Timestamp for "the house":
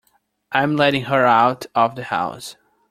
1.95-2.55